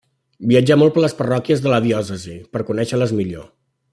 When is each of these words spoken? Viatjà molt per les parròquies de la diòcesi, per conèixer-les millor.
Viatjà 0.51 0.77
molt 0.81 0.95
per 0.95 1.03
les 1.03 1.15
parròquies 1.19 1.61
de 1.67 1.75
la 1.75 1.79
diòcesi, 1.85 2.39
per 2.57 2.65
conèixer-les 2.71 3.17
millor. 3.23 3.49